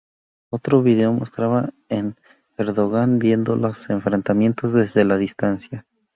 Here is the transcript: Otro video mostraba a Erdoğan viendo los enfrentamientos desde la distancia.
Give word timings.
Otro 0.51 0.81
video 0.81 1.13
mostraba 1.13 1.69
a 1.91 2.13
Erdoğan 2.57 3.19
viendo 3.19 3.55
los 3.55 3.87
enfrentamientos 3.91 4.73
desde 4.73 5.05
la 5.05 5.17
distancia. 5.19 5.85